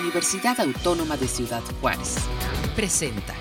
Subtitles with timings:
[0.00, 2.16] Universidad Autónoma de Ciudad Juárez.
[2.74, 3.34] Presenta.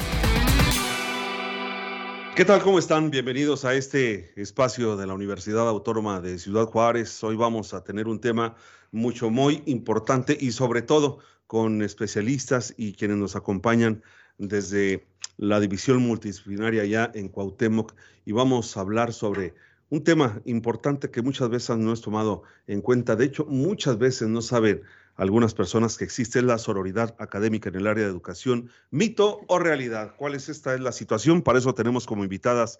[2.35, 2.61] ¿Qué tal?
[2.61, 3.09] ¿Cómo están?
[3.09, 7.23] Bienvenidos a este espacio de la Universidad Autónoma de Ciudad Juárez.
[7.23, 8.55] Hoy vamos a tener un tema
[8.91, 14.03] mucho, muy importante y sobre todo con especialistas y quienes nos acompañan
[14.37, 15.07] desde
[15.37, 17.95] la división multidisciplinaria ya en Cuauhtémoc
[18.25, 19.55] y vamos a hablar sobre
[19.89, 23.15] un tema importante que muchas veces no es tomado en cuenta.
[23.15, 24.81] De hecho, muchas veces no saben
[25.15, 28.69] algunas personas que existe la sororidad académica en el área de educación.
[28.89, 30.15] ¿Mito o realidad?
[30.17, 31.41] ¿Cuál es esta es la situación?
[31.41, 32.79] Para eso tenemos como invitadas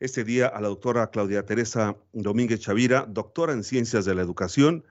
[0.00, 4.84] este día a la doctora Claudia Teresa Domínguez Chavira, doctora en Ciencias de la Educación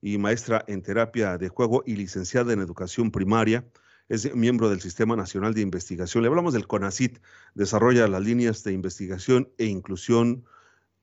[0.00, 3.64] y maestra en Terapia de Juego y licenciada en Educación Primaria.
[4.08, 6.22] Es miembro del Sistema Nacional de Investigación.
[6.22, 7.18] Le hablamos del CONACIT,
[7.54, 10.44] desarrolla las líneas de investigación e inclusión,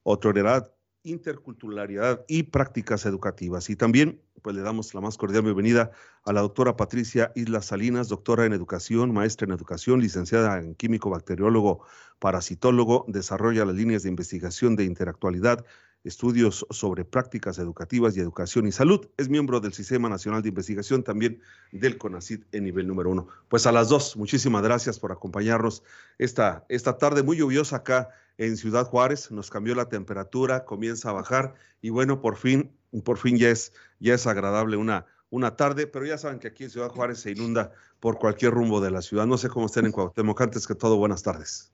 [0.06, 3.70] autoridad interculturalidad y prácticas educativas.
[3.70, 5.92] Y también pues le damos la más cordial bienvenida
[6.26, 11.10] a la doctora Patricia Isla Salinas, doctora en educación, maestra en educación, licenciada en químico
[11.10, 11.86] bacteriólogo,
[12.20, 15.66] parasitólogo, desarrolla las líneas de investigación de interactualidad,
[16.04, 19.10] estudios sobre prácticas educativas y educación y salud.
[19.18, 23.28] Es miembro del Sistema Nacional de Investigación, también del CONACID en nivel número uno.
[23.48, 25.84] Pues a las dos, muchísimas gracias por acompañarnos
[26.18, 31.14] esta, esta tarde muy lluviosa acá en Ciudad Juárez, nos cambió la temperatura, comienza a
[31.14, 35.88] bajar y bueno, por fin, por fin ya es, ya es agradable una, una tarde,
[35.88, 39.02] pero ya saben que aquí en Ciudad Juárez se inunda por cualquier rumbo de la
[39.02, 39.26] ciudad.
[39.26, 41.72] No sé cómo estén en Cuauhtémoc, antes que todo, buenas tardes.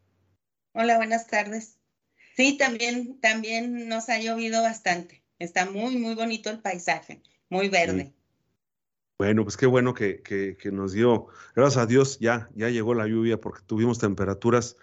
[0.73, 1.78] Hola, buenas tardes.
[2.39, 5.21] Sí, también, también nos ha llovido bastante.
[5.39, 8.13] Está muy, muy bonito el paisaje, muy verde.
[9.17, 12.93] Bueno, pues qué bueno que, que, que, nos dio, gracias a Dios, ya, ya llegó
[12.93, 14.77] la lluvia porque tuvimos temperaturas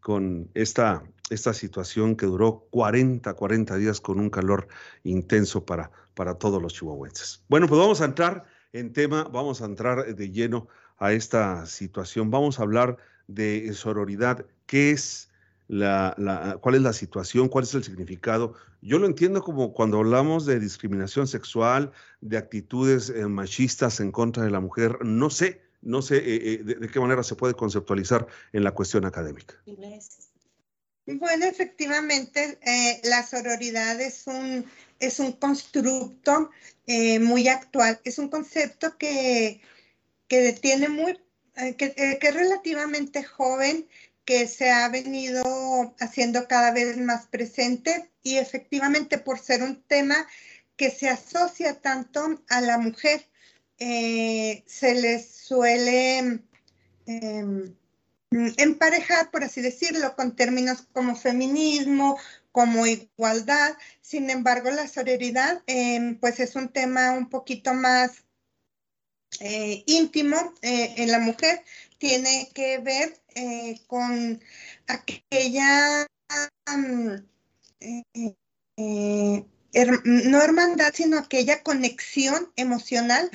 [0.00, 4.66] con esta, esta situación que duró 40, 40 días con un calor
[5.04, 7.44] intenso para, para todos los chihuahuenses.
[7.46, 10.66] Bueno, pues vamos a entrar en tema, vamos a entrar de lleno
[10.98, 12.32] a esta situación.
[12.32, 12.96] Vamos a hablar
[13.28, 15.30] de sororidad, qué es
[15.68, 18.54] cuál es la situación, cuál es el significado.
[18.82, 24.44] Yo lo entiendo como cuando hablamos de discriminación sexual, de actitudes eh, machistas en contra
[24.44, 28.26] de la mujer, no sé, no sé eh, eh, de, qué manera se puede conceptualizar
[28.52, 29.54] en la cuestión académica.
[31.06, 32.58] Bueno, efectivamente,
[33.04, 34.64] la sororidad es un,
[34.98, 36.50] es un constructo
[37.20, 39.60] muy actual, es un concepto que,
[40.26, 41.16] que tiene muy,
[41.76, 43.86] que es relativamente joven,
[44.26, 45.44] que se ha venido
[46.00, 50.26] haciendo cada vez más presente y efectivamente por ser un tema
[50.76, 53.26] que se asocia tanto a la mujer
[53.78, 56.42] eh, se les suele
[57.06, 57.74] em,
[58.56, 62.18] emparejar, por así decirlo, con términos como feminismo,
[62.52, 63.76] como igualdad.
[64.00, 68.24] Sin embargo, la sororidad, em, pues es un tema un poquito más
[69.40, 71.62] eh, íntimo eh, en la mujer.
[71.98, 73.20] Tiene que ver
[73.86, 74.40] con
[74.86, 76.06] aquella
[80.04, 83.30] no hermandad, sino aquella conexión emocional,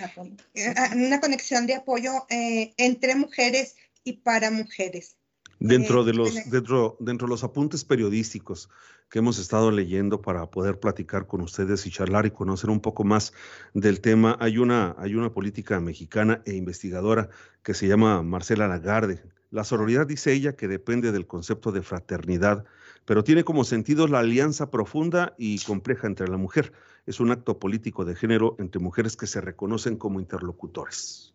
[0.54, 5.18] eh, una conexión de apoyo eh, entre mujeres y para mujeres.
[5.62, 8.70] Dentro eh, de los, dentro, dentro de los apuntes periodísticos
[9.10, 13.04] que hemos estado leyendo para poder platicar con ustedes y charlar y conocer un poco
[13.04, 13.32] más
[13.74, 17.30] del tema, hay una, hay una política mexicana e investigadora
[17.64, 19.24] que se llama Marcela Lagarde.
[19.52, 22.66] La sororidad dice ella que depende del concepto de fraternidad
[23.06, 26.72] pero tiene como sentido la alianza profunda y compleja entre la mujer.
[27.06, 31.31] Es un acto político de género entre mujeres que se reconocen como interlocutores.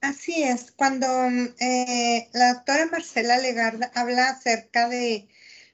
[0.00, 1.06] Así es, cuando
[1.58, 5.28] eh, la doctora Marcela Legarda habla acerca de,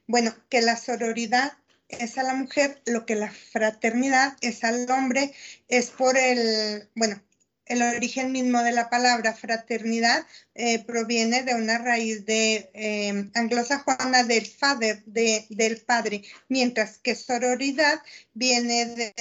[0.07, 1.53] bueno, que la sororidad
[1.89, 5.33] es a la mujer, lo que la fraternidad es al hombre,
[5.67, 7.21] es por el, bueno,
[7.65, 14.23] el origen mismo de la palabra fraternidad eh, proviene de una raíz de eh, anglosajona
[14.23, 18.01] del father, de, del padre, mientras que sororidad
[18.33, 19.13] viene de,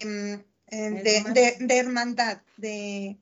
[0.00, 3.18] em, eh, de, hermandad, de,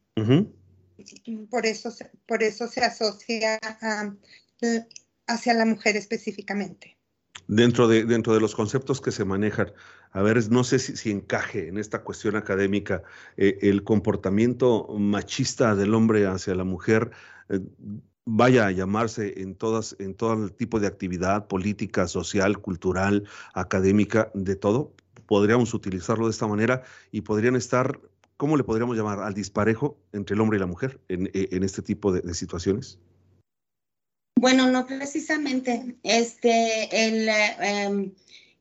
[1.51, 1.93] por, eso,
[2.27, 3.59] por eso se asocia
[5.27, 6.97] hacia la mujer específicamente.
[7.47, 9.73] Dentro de, dentro de los conceptos que se manejan,
[10.13, 13.03] a ver, no sé si, encaje en esta cuestión académica
[13.37, 17.11] eh, el comportamiento machista del hombre hacia la mujer.
[17.49, 17.61] Eh,
[18.25, 24.31] vaya a llamarse en todas, en todo el tipo de actividad política, social, cultural, académica,
[24.35, 24.95] de todo.
[25.27, 28.01] Podríamos utilizarlo de esta manera y podrían estar,
[28.37, 29.21] ¿cómo le podríamos llamar?
[29.21, 32.99] Al disparejo entre el hombre y la mujer en, e, este tipo de, situaciones.
[34.39, 35.97] Bueno, no precisamente.
[36.03, 38.13] Este, el, em,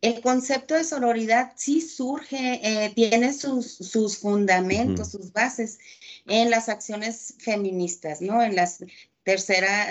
[0.04, 5.80] el concepto de sororidad sí surge, eh, tiene sus, fundamentos, sus bases
[6.26, 8.44] en las acciones feministas, ¿no?
[8.44, 8.84] En las
[9.24, 9.88] tercera,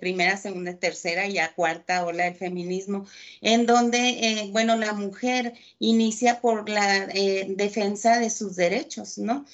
[0.00, 3.06] primera, segunda, tercera y ya cuarta ola del feminismo,
[3.40, 9.44] en donde, eh, bueno, la mujer inicia por la eh, defensa de sus derechos, ¿no?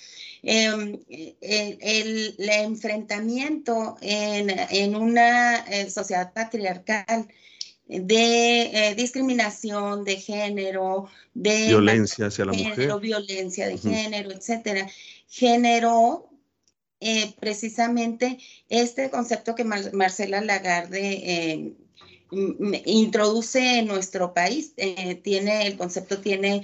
[0.42, 0.98] Em,
[1.40, 7.26] el, enfrentamiento en, en una sociedad patriarcal
[7.86, 14.88] de eh, discriminación de género, de violencia hacia la mujer, violencia de género, etcétera,
[15.28, 16.30] generó
[17.04, 21.72] eh, precisamente este concepto que Marcela Lagarde eh,
[22.86, 24.74] introduce en nuestro país.
[25.22, 26.62] tiene el concepto tiene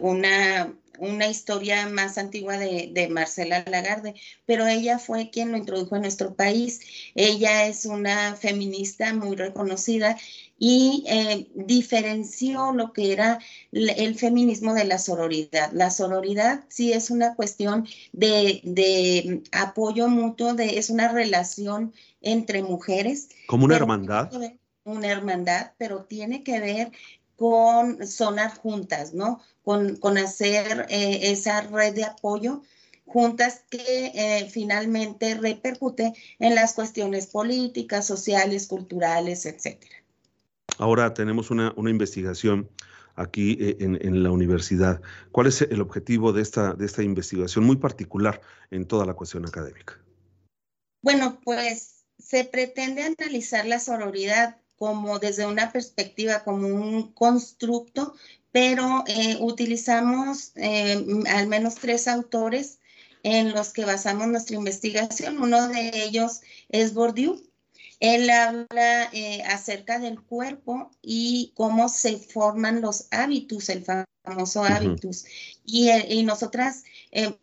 [0.00, 4.14] una una historia más antigua de, Marcela Lagarde,
[4.44, 6.80] pero ella fue quien lo introdujo en nuestro país.
[7.14, 10.16] Ella es una feminista muy reconocida
[10.58, 13.38] y eh, diferenció lo que era
[13.72, 15.70] el feminismo de la sororidad.
[15.72, 21.92] La sororidad sí es una cuestión de, apoyo mutuo, de, es una relación
[22.22, 23.28] entre mujeres.
[23.46, 24.30] Como una hermandad.
[24.84, 26.92] Una hermandad, pero tiene que ver
[27.36, 29.40] con zonas juntas, ¿no?
[29.62, 32.62] Con, con hacer eh, esa red de apoyo
[33.06, 39.94] juntas que eh, finalmente repercute en las cuestiones políticas, sociales, culturales, etcétera.
[40.78, 42.68] Ahora tenemos una, una investigación
[43.14, 45.00] aquí eh, en, en, la universidad.
[45.32, 48.40] ¿Cuál es el objetivo de esta, de esta investigación muy particular
[48.70, 49.98] en toda la cuestión académica?
[51.02, 58.14] Bueno, pues se pretende analizar la sororidad como desde una perspectiva, como un constructo,
[58.52, 62.78] pero eh, utilizamos eh, al menos tres autores
[63.22, 65.42] en los que basamos nuestra investigación.
[65.42, 67.42] Uno de ellos es Bourdieu.
[68.00, 75.24] Él habla eh, acerca del cuerpo y cómo se forman los hábitos, el famoso hábitus.
[75.64, 76.84] y, y, nosotras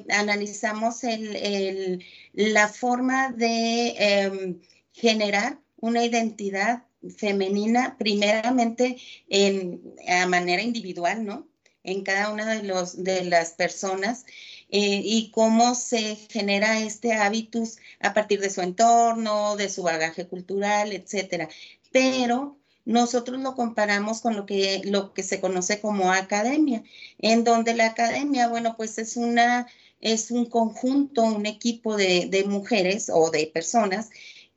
[0.10, 2.04] analizamos el,
[2.34, 4.62] la forma de em,
[4.94, 6.84] generar una identidad
[7.18, 8.98] femenina, primeramente
[9.30, 11.48] en, a manera individual, ¿no?
[11.84, 14.26] En cada una de, los, de las personas
[14.70, 20.28] eh, y cómo se genera este hábitus a partir de su entorno, de su bagaje
[20.28, 21.50] cultural, etcétera.
[21.92, 26.84] Pero nosotros lo comparamos con lo que, lo que se conoce como academia,
[27.20, 29.68] en donde la academia, bueno, pues es una,
[30.02, 34.10] es un conjunto, un equipo de, de mujeres o de personas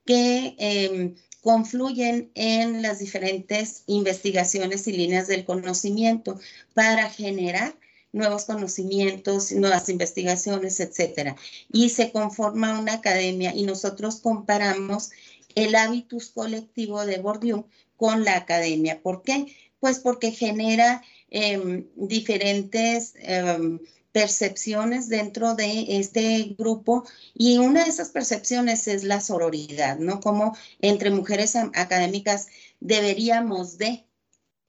[0.07, 1.17] que em,
[1.47, 6.41] confluyen en las diferentes investigaciones y líneas del conocimiento
[6.75, 7.77] para generar
[8.11, 11.37] nuevos conocimientos, nuevas investigaciones, etcétera.
[11.73, 15.11] Y se conforma una academia y nosotros comparamos
[15.55, 19.01] el hábitus colectivo de Bourdieu con la academia.
[19.01, 19.47] ¿Por qué?
[19.79, 23.79] Pues porque genera em, diferentes em,
[24.17, 27.05] percepciones dentro de este grupo
[27.35, 30.21] y una de esas percepciones es la sororidad, ¿no?
[30.21, 32.49] Como entre mujeres académicas
[32.81, 34.07] deberíamos de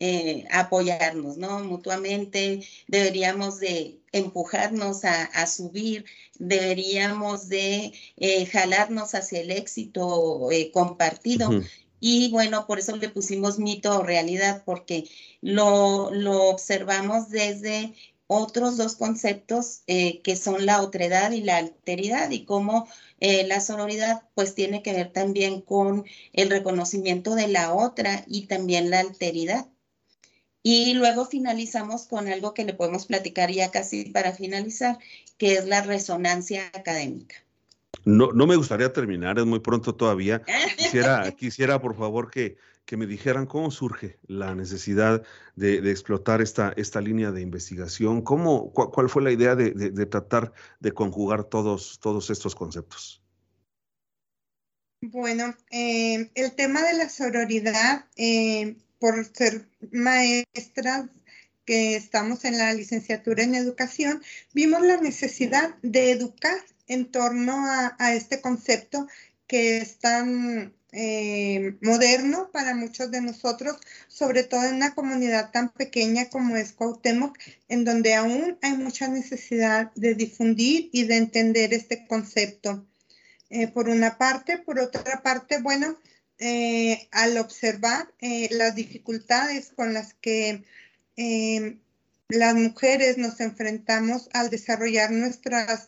[0.01, 1.61] eh, apoyarnos, ¿no?
[1.63, 6.03] Mutuamente, deberíamos de empujarnos a, subir,
[6.39, 11.51] deberíamos de eh, jalarnos hacia el éxito eh, compartido.
[12.01, 15.05] Y bueno, por eso le pusimos mito o realidad, porque
[15.41, 17.95] lo, lo observamos desde
[18.27, 22.87] otros dos conceptos eh, que son la otredad y la alteridad y cómo
[23.19, 28.47] eh, la sonoridad pues tiene que ver también con el reconocimiento de la otra y
[28.47, 29.67] también la alteridad.
[30.61, 34.99] Y luego finalizamos con algo que le podemos platicar ya casi para finalizar,
[35.37, 37.46] que es la resonancia académica.
[38.05, 40.41] No, no me gustaría terminar, es muy pronto todavía.
[40.77, 45.21] Quisiera, quisiera por favor que que me dijeran cómo surge la necesidad
[45.57, 50.93] de, explotar esta, esta línea de investigación, cómo, cuál fue la idea de, tratar de
[50.93, 53.21] conjugar todos, todos estos conceptos.
[55.01, 61.09] Bueno, eh, el tema de la sororidad, eh, por ser maestras
[61.65, 68.13] que estamos en la licenciatura en educación, vimos la necesidad de educar en torno a,
[68.13, 69.07] este concepto
[69.47, 73.77] que es tan eh, moderno para muchos de nosotros,
[74.07, 79.07] sobre todo en una comunidad tan pequeña como es Cuauhtémoc, en donde aún hay mucha
[79.07, 82.85] necesidad de difundir y de entender este concepto.
[83.49, 85.97] Eh, por una parte, por otra parte, bueno,
[86.39, 88.13] eh, al observar
[88.51, 90.63] las dificultades con las que
[92.29, 95.87] las mujeres nos enfrentamos al desarrollar nuestras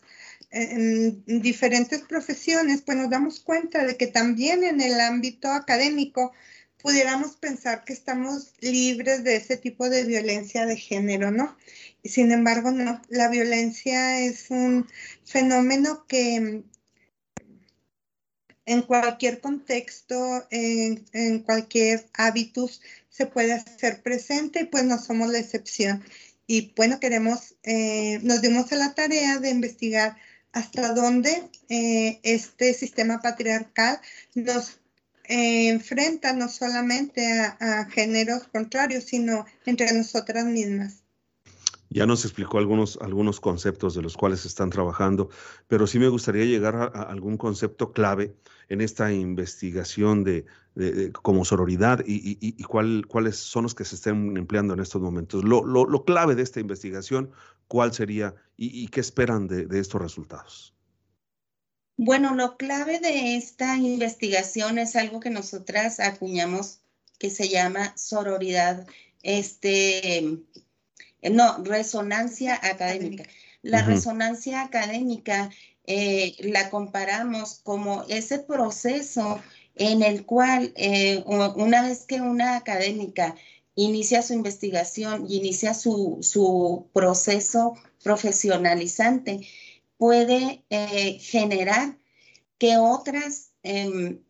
[0.50, 6.32] en diferentes profesiones, pues nos damos cuenta de que también en el ámbito académico,
[6.82, 11.56] pudiéramos pensar que estamos libres de ese tipo de violencia de género, ¿no?
[12.04, 14.88] Sin embargo, no, la violencia es un
[15.24, 16.62] fenómeno que
[18.66, 25.38] en cualquier contexto, en, cualquier hábitus, se puede hacer presente y pues no somos la
[25.38, 26.02] excepción.
[26.46, 30.16] Y bueno, queremos, eh, nos dimos a la tarea de investigar
[30.52, 34.00] hasta dónde eh, este sistema patriarcal
[34.34, 34.80] nos
[35.24, 41.04] eh, enfrenta no solamente a, géneros contrarios, sino entre nosotras mismas.
[41.88, 45.28] Ya nos explicó algunos, algunos conceptos de los cuales están trabajando,
[45.66, 48.34] pero sí me gustaría llegar a, algún concepto clave
[48.68, 50.46] en esta investigación de,
[51.22, 55.44] como sororidad y, cuáles son los que se estén empleando en estos momentos.
[55.44, 57.30] Lo, clave de esta investigación,
[57.66, 60.74] ¿cuál sería y, qué esperan de estos resultados?
[62.02, 66.80] Bueno, lo clave de esta investigación es algo que nosotras acuñamos
[67.18, 68.86] que se llama sororidad,
[69.22, 70.38] este,
[71.22, 73.24] no, resonancia académica.
[73.60, 75.50] La resonancia académica
[75.86, 79.38] eh, la comparamos como ese proceso
[79.74, 83.34] en el cual eh, una vez que una académica
[83.74, 89.46] inicia su investigación y inicia su, su proceso profesionalizante,
[89.96, 91.96] puede eh, generar
[92.58, 94.20] que otras em,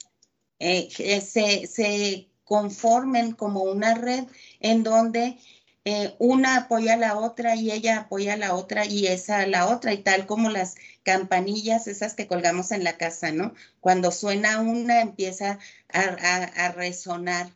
[0.59, 4.25] eh, se, conformen como una red
[4.59, 5.39] en donde
[5.85, 9.47] eh, una apoya a la otra y ella apoya a la otra y esa a
[9.47, 10.75] la otra y tal como las
[11.05, 13.55] campanillas esas que colgamos en la casa, ¿no?
[13.81, 17.51] Cuando suena una empieza a, resonar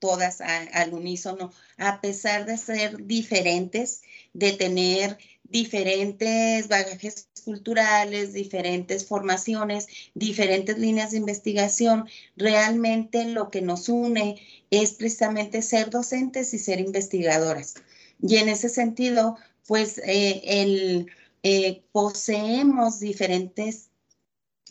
[0.00, 5.18] todas al unísono, a pesar de ser diferentes, de tener
[5.50, 12.08] diferentes bagajes culturales, diferentes formaciones, diferentes líneas de investigación.
[12.36, 14.40] Realmente lo que nos une
[14.70, 17.74] es precisamente ser docentes y ser investigadoras.
[18.22, 21.06] Y en ese sentido, pues eh,
[21.42, 23.88] eh, poseemos diferentes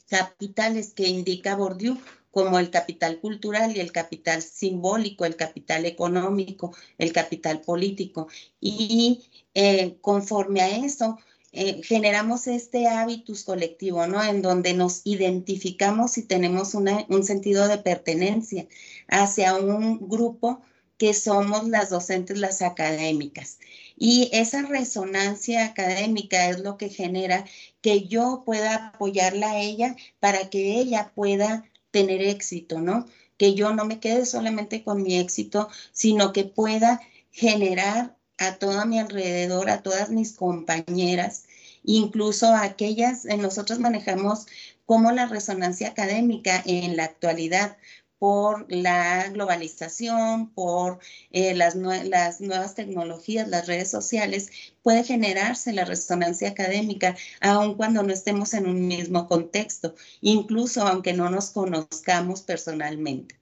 [0.08, 1.98] capitales que indica Bourdieu,
[2.32, 8.28] como el capital cultural y el capital simbólico, el capital económico, el capital político.
[8.60, 11.18] Y eh, conforme a eso,
[11.52, 14.24] eh, generamos este hábitus colectivo, ¿no?
[14.24, 18.68] En donde nos identificamos y tenemos un sentido de pertenencia
[19.08, 20.62] hacia un grupo
[20.98, 23.58] que somos las docentes, las académicas.
[23.96, 27.46] Y esa resonancia académica es lo que genera
[27.82, 33.06] que yo pueda apoyarla a ella para que ella pueda tener éxito, ¿no?
[33.38, 37.00] Que yo no me quede solamente con mi éxito, sino que pueda
[37.32, 41.46] generar a todo mi alrededor, a todas mis compañeras,
[41.84, 44.46] incluso a aquellas, eh, nosotros manejamos
[44.86, 47.78] como la resonancia académica en la actualidad
[48.20, 51.00] por la globalización, por
[51.32, 54.52] eh, las, las, nuevas tecnologías, las redes sociales,
[54.84, 61.14] puede generarse la resonancia académica, aun cuando no estemos en un mismo contexto, incluso aunque
[61.14, 63.40] no nos conozcamos personalmente.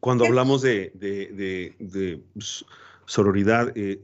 [0.00, 2.22] Cuando hablamos de, de,
[3.06, 4.00] sororidad, eh,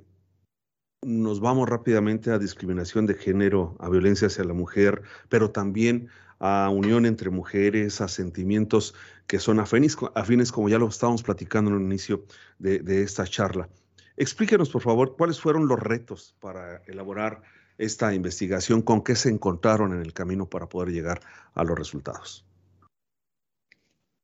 [1.03, 6.09] nos vamos rápidamente a discriminación de género, a violencia hacia la mujer, pero también
[6.45, 8.95] a unión entre mujeres, a sentimientos
[9.29, 12.27] que son afines, afines como ya lo estábamos platicando en el inicio
[12.59, 13.69] de, esta charla.
[14.17, 17.43] Explíquenos, por favor, cuáles fueron los retos para elaborar
[17.79, 21.21] esta investigación, con qué se encontraron en el camino para poder llegar
[21.55, 22.45] a los resultados.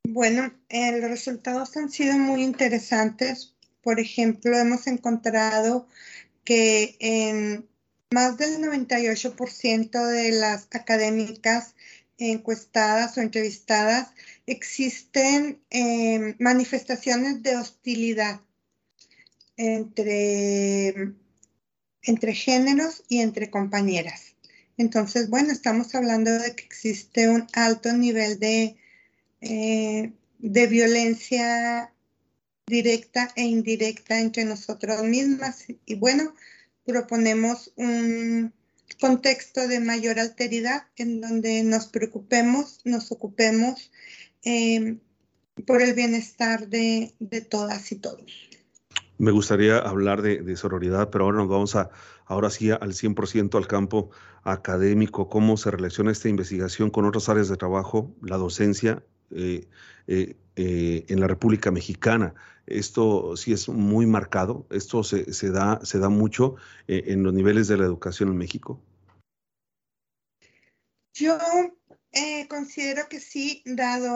[0.08, 3.54] Bueno, eh, los resultados han sido muy interesantes.
[3.80, 5.86] Por ejemplo, hemos encontrado
[6.42, 7.68] que en
[8.10, 11.74] más del 98% de las académicas
[12.18, 14.08] encuestadas o entrevistadas,
[14.46, 18.40] existen em, manifestaciones de hostilidad
[19.56, 21.14] entre,
[22.02, 24.34] entre géneros y entre compañeras.
[24.76, 28.76] Entonces, bueno, estamos hablando de que existe un alto nivel de,
[29.40, 31.92] eh, de violencia
[32.66, 35.64] directa e indirecta entre nosotros mismas.
[35.84, 36.34] Y bueno,
[36.84, 38.52] proponemos un,
[39.00, 43.90] contexto de mayor alteridad en donde nos preocupemos, nos ocupemos
[44.42, 45.00] em,
[45.66, 47.14] por el bienestar de,
[47.50, 48.48] todas y todos.
[49.18, 51.90] Me gustaría hablar de, sororidad, pero ahora nos vamos a,
[52.26, 54.10] ahora sí al 100% al campo
[54.44, 59.68] académico, cómo se relaciona esta investigación con otras áreas de trabajo, la docencia eh,
[60.08, 62.34] eh, eh, en la República Mexicana.
[62.66, 68.30] Esto sí es muy marcado, esto se, da, mucho en los niveles de la educación
[68.30, 68.82] en México.
[71.14, 71.38] Yo
[72.12, 74.10] Eh, considero que sí, dado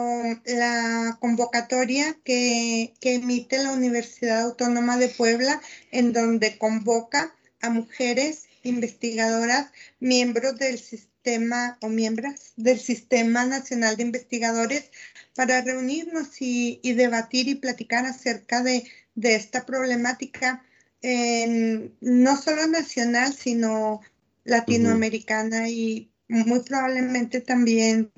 [0.45, 8.47] la convocatoria que, que, emite la Universidad Autónoma de Puebla, en donde convoca a mujeres
[8.63, 14.89] investigadoras, miembros del sistema o miembros del Sistema Nacional de Investigadores,
[15.35, 18.83] para reunirnos y, y debatir y platicar acerca de,
[19.15, 20.63] de esta problemática,
[21.01, 24.01] en, no solo nacional, sino
[24.43, 25.71] latinoamericana uh -huh.
[25.71, 28.11] y muy probablemente también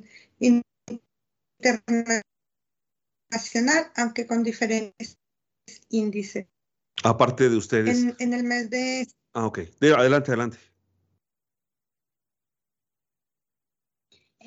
[3.20, 5.18] internacional, aunque con diferentes
[5.90, 6.48] índices.
[7.04, 7.98] Aparte de ustedes.
[7.98, 9.08] En, en el mes de...
[9.34, 9.60] Ah, ok.
[9.80, 10.58] De, adelante, adelante.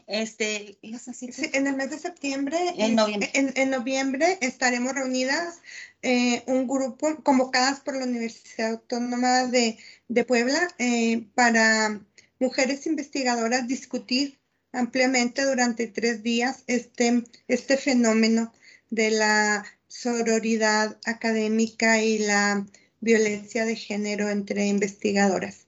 [0.08, 5.60] Este, en el mes de septiembre, en noviembre, en, en noviembre estaremos reunidas
[6.00, 9.76] eh, un grupo convocadas por la Universidad Autónoma de,
[10.08, 12.00] de Puebla eh, para
[12.40, 14.38] mujeres investigadoras discutir
[14.72, 18.50] ampliamente durante tres días este, este fenómeno
[18.88, 22.66] de la sororidad académica y la
[23.00, 25.66] violencia de género entre investigadoras.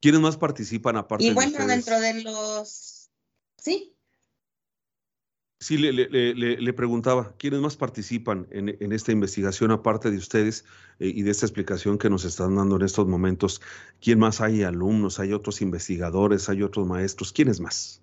[0.00, 2.85] ¿Quiénes más participan aparte y bueno, de dentro de los...
[3.66, 3.96] Sí.
[5.60, 10.18] Sí, le, le, le, le, preguntaba, ¿quiénes más participan en, en esta investigación aparte de
[10.18, 10.64] ustedes
[11.00, 13.60] eh, y de esta explicación que nos están dando en estos momentos?
[14.00, 15.18] ¿Quién más hay alumnos?
[15.18, 16.48] ¿Hay otros investigadores?
[16.48, 17.32] ¿Hay otros maestros?
[17.32, 18.00] ¿Quiénes más?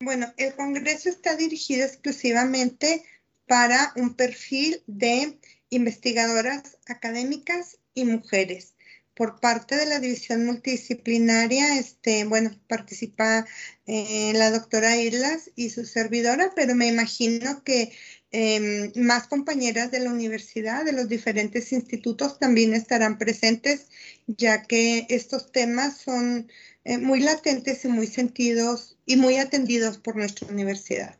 [0.00, 3.04] Bueno, el Congreso está dirigido exclusivamente
[3.46, 8.72] para un perfil de investigadoras académicas y mujeres.
[9.14, 13.46] Por parte de la división multidisciplinaria, este, bueno, participa
[13.86, 17.92] eh, la doctora Islas y su servidora, pero me imagino que
[18.30, 23.88] eh, más compañeras de la universidad, de los diferentes institutos, también estarán presentes,
[24.26, 26.50] ya que estos temas son
[26.84, 31.16] eh, muy latentes y muy sentidos y muy atendidos por nuestra universidad.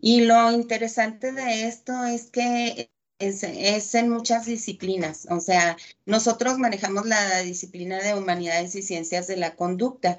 [0.00, 5.26] Y lo interesante de esto es que es, es, en muchas disciplinas.
[5.30, 10.18] O sea, nosotros manejamos la disciplina de humanidades y ciencias de la conducta.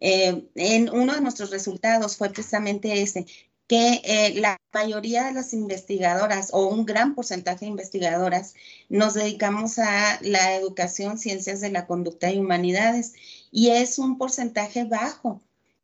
[0.00, 3.26] Eh, en uno de nuestros resultados fue precisamente ese,
[3.66, 8.54] que eh, la mayoría de las investigadoras o un gran porcentaje de investigadoras
[8.88, 13.14] nos dedicamos a la educación, ciencias de la conducta y humanidades
[13.50, 15.40] y es un porcentaje bajo.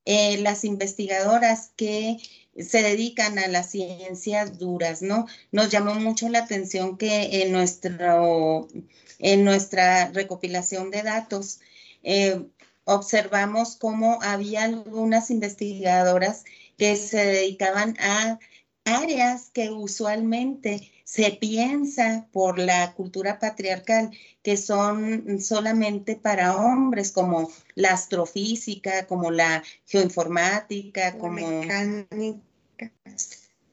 [0.06, 2.16] Eh, las investigadoras que
[2.58, 5.26] se dedican a las ciencias duras, ¿no?
[5.52, 8.68] Nos llamó mucho la atención que en, nuestro,
[9.18, 11.60] en nuestra recopilación de datos
[12.02, 12.44] eh,
[12.84, 16.44] observamos cómo había algunas investigadoras
[16.76, 18.38] que se dedicaban a
[18.84, 24.12] áreas que usualmente se piensa por la cultura patriarcal
[24.44, 32.38] que son solamente para hombres, como la astrofísica, como la geoinformática, como mecánica.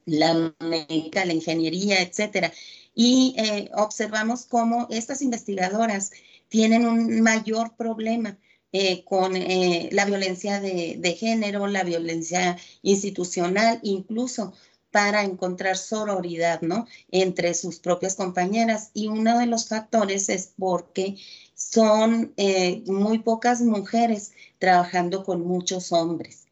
[0.05, 2.51] la mecánica, la ingeniería, etcétera.
[2.95, 6.09] Y eh, observamos cómo estas investigadoras
[6.49, 8.39] tienen un mayor problema
[8.71, 14.53] eh, con eh, la violencia de, de, género, la violencia institucional, incluso
[14.91, 16.87] para encontrar sororidad, ¿no?
[17.11, 18.91] Entre sus propias compañeras.
[18.93, 21.17] Y uno de los factores es porque
[21.55, 26.47] son eh, muy pocas mujeres trabajando con muchos hombres.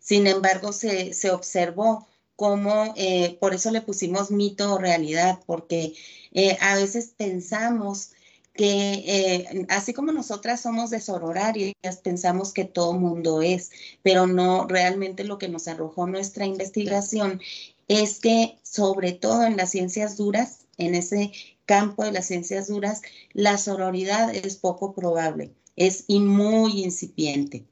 [0.00, 5.94] Sin embargo, se, se observó cómo, eh, por eso le pusimos mito o realidad, porque
[6.32, 8.12] eh, a veces pensamos
[8.54, 13.70] que eh, así como nosotras somos de sororarias, pensamos que todo mundo es,
[14.02, 17.40] pero no realmente lo que nos arrojó nuestra investigación
[17.88, 21.32] es que sobre todo en las ciencias duras, en ese
[21.66, 27.66] campo de las ciencias duras, la sororidad es poco probable, es muy incipiente.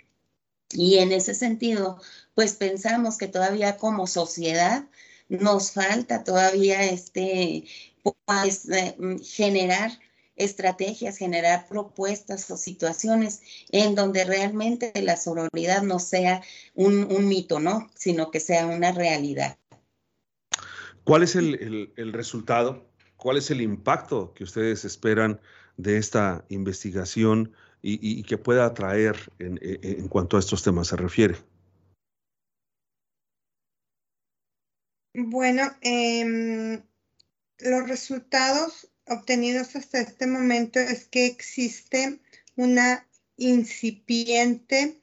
[0.70, 2.00] Y en ese sentido,
[2.34, 4.86] pues pensamos que todavía como sociedad
[5.28, 7.64] nos falta todavía este,
[8.02, 9.98] pues, eh, generar
[10.36, 16.42] estrategias, generar propuestas o situaciones en donde realmente la sororidad no sea
[16.74, 17.90] un, un mito, ¿no?
[17.94, 19.58] Sino que sea una realidad.
[21.04, 22.86] ¿Cuál es el, el, el, resultado?
[23.16, 25.40] ¿Cuál es el impacto que ustedes esperan
[25.76, 30.88] de esta investigación y, y, y que pueda atraer en, en, cuanto a estos temas
[30.88, 31.36] se refiere?
[35.14, 36.82] Bueno, eh,
[37.58, 42.20] los resultados obtenidos hasta este momento es que existe
[42.56, 45.00] una incipiente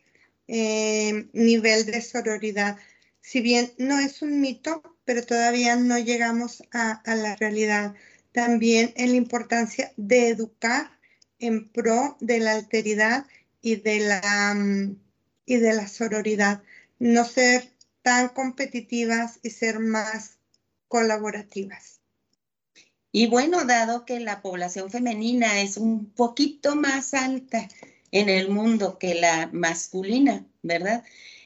[0.48, 2.78] eh, nivel de sororidad.
[3.22, 7.96] Si bien no es un mito, pero todavía no llegamos a, la realidad.
[8.32, 10.92] También en la importancia de educar
[11.40, 13.26] en pro de la alteridad
[13.62, 14.98] y de la, mm,
[15.46, 16.64] y de la sororidad,
[17.00, 20.38] no ser tan competitivas y ser más
[20.88, 21.99] colaborativas.
[23.12, 27.68] Y bueno, dado que la población femenina es un poquito más alta
[28.12, 31.04] en el mundo que la masculina, ¿verdad?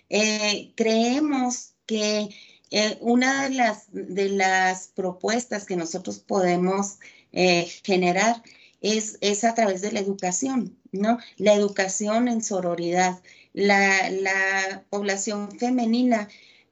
[0.09, 2.29] Eh, creemos que
[2.71, 6.99] eh, una de las, de las propuestas que nosotros podemos
[7.31, 8.43] eh, generar
[8.81, 11.17] es, es, a través de la educación, ¿no?
[11.37, 13.21] La educación en sororidad.
[13.53, 16.27] La, la población femenina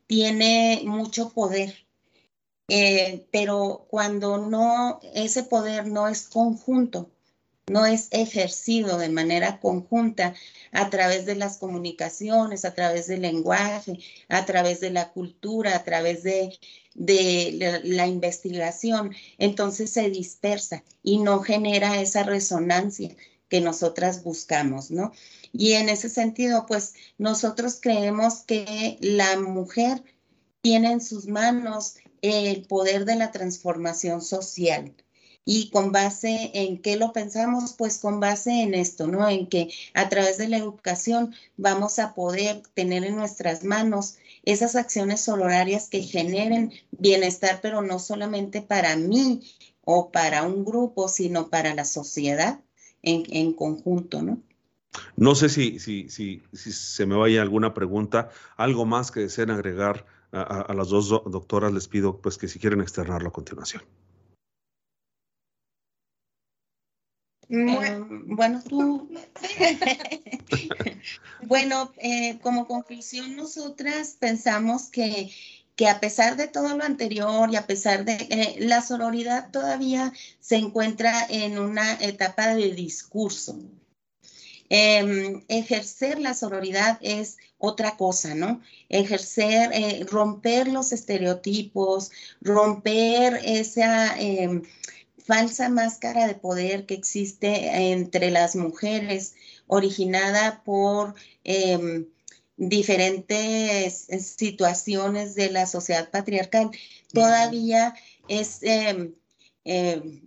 [0.07, 1.85] tiene mucho poder,
[2.67, 7.09] eh, pero cuando no, ese poder no es conjunto,
[7.71, 10.33] no es ejercido de manera conjunta
[10.71, 15.83] a través de las comunicaciones, a través del lenguaje, a través de la cultura, a
[15.83, 16.57] través de,
[17.83, 23.15] la, investigación, entonces se dispersa y no genera esa resonancia
[23.47, 25.11] que nosotras buscamos, ¿no?
[25.53, 30.03] Y en ese sentido, pues nosotros creemos que la mujer
[30.61, 34.93] tiene en sus manos el poder de la transformación social.
[35.43, 39.27] Y con base en qué lo pensamos, pues con base en esto, ¿no?
[39.27, 44.75] En que a través de la educación vamos a poder tener en nuestras manos esas
[44.75, 49.41] acciones horarias que generen bienestar, pero no solamente para mí
[49.83, 52.61] o para un grupo, sino para la sociedad
[53.01, 54.43] en, en conjunto, ¿no?
[55.15, 60.05] No sé si, si, si se me vaya alguna pregunta, algo más que deseen agregar
[60.31, 63.83] a, las dos doctoras les pido pues que si quieren externarlo a continuación.
[67.49, 69.09] Eh, bueno, tú.
[71.47, 75.29] bueno, eh, como conclusión, nosotras pensamos que,
[75.75, 80.13] que, a pesar de todo lo anterior y a pesar de eh, la sororidad todavía
[80.39, 83.59] se encuentra en una etapa de discurso.
[84.73, 88.61] Em, ejercer la sororidad es otra cosa, ¿no?
[88.87, 94.61] Ejercer, eh, romper los estereotipos, romper esa em,
[95.17, 99.35] falsa máscara de poder que existe entre las mujeres,
[99.67, 102.07] originada por em,
[102.55, 106.71] diferentes situaciones de la sociedad patriarcal.
[107.13, 107.93] Todavía
[108.29, 108.61] es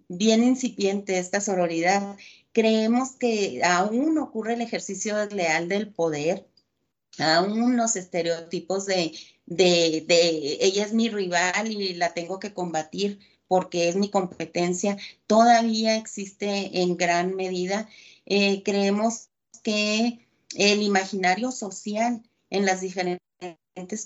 [0.08, 2.16] bien incipiente esta sororidad
[2.54, 6.48] creemos que aún ocurre el ejercicio desleal del poder,
[7.18, 9.12] aún los estereotipos de,
[9.46, 16.80] ella es mi rival y la tengo que combatir porque es mi competencia, todavía existe
[16.80, 17.88] en gran medida.
[18.24, 19.28] Eh, creemos
[19.62, 23.20] que el imaginario social en las diferentes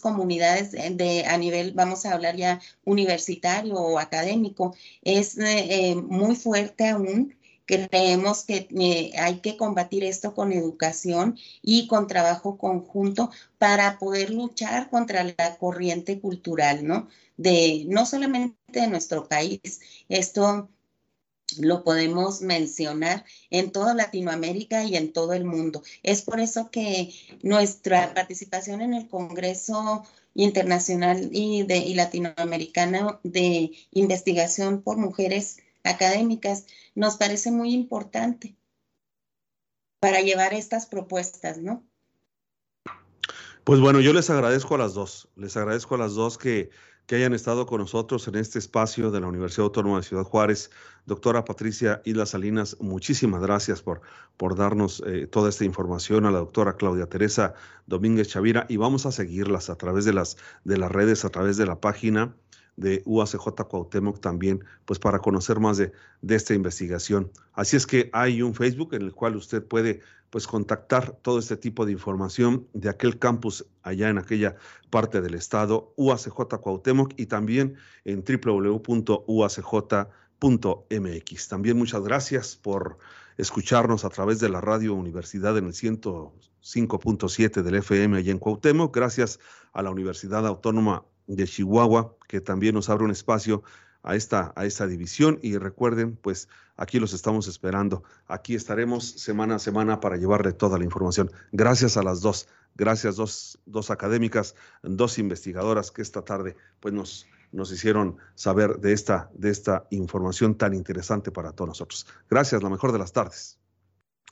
[0.00, 6.34] comunidades de, a nivel, vamos a hablar ya universitario o académico, es eh, eh, muy
[6.34, 7.37] fuerte aún
[7.68, 14.30] Creemos que eh, hay que combatir esto con educación y con trabajo conjunto para poder
[14.30, 17.08] luchar contra la corriente cultural, ¿no?
[17.36, 20.70] De no solamente de nuestro país, esto
[21.58, 25.82] lo podemos mencionar en toda Latinoamérica y en todo el mundo.
[26.02, 30.04] Es por eso que nuestra participación en el Congreso
[30.34, 38.56] Internacional y, Latinoamericano de Investigación por Mujeres académicas, nos parece muy importante
[40.00, 41.84] para llevar estas propuestas, ¿no?
[43.64, 46.70] Pues bueno, yo les agradezco a las dos, les agradezco a las dos que,
[47.06, 50.70] que hayan estado con nosotros en este espacio de la Universidad Autónoma de Ciudad Juárez.
[51.04, 54.00] Doctora Patricia Isla Salinas, muchísimas gracias por,
[54.36, 56.26] por darnos eh, toda esta información.
[56.26, 57.54] A la doctora Claudia Teresa
[57.86, 61.56] Domínguez Chavira y vamos a seguirlas a través de las, de las redes, a través
[61.56, 62.34] de la página
[62.78, 67.30] de UACJ Cuauhtémoc también, pues para conocer más de, de, esta investigación.
[67.52, 71.56] Así es que hay un Facebook en el cual usted puede pues contactar todo este
[71.56, 74.54] tipo de información de aquel campus allá en aquella
[74.90, 78.78] parte del estado, UACJ Cuauhtémoc y también en www.uacj.mx.
[81.48, 82.98] También muchas gracias por
[83.38, 88.94] escucharnos a través de la radio Universidad en el 105.7 del FM allá en Cuauhtémoc.
[88.94, 89.40] Gracias
[89.72, 93.62] a la Universidad Autónoma de Chihuahua, que también nos abre un espacio
[94.02, 95.38] a esta, a esta división.
[95.42, 98.02] Y recuerden, pues aquí los estamos esperando.
[98.26, 101.30] Aquí estaremos semana a semana para llevarle toda la información.
[101.52, 107.26] Gracias a las dos, gracias dos, dos académicas, dos investigadoras que esta tarde pues nos,
[107.52, 112.06] nos hicieron saber de esta, de esta información tan interesante para todos nosotros.
[112.30, 113.58] Gracias, la mejor de las tardes.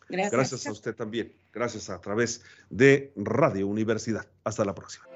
[0.09, 0.33] Gracias.
[0.33, 1.35] Gracias a usted también.
[1.53, 4.27] Gracias a través de Radio Universidad.
[4.45, 5.16] Hasta la próxima.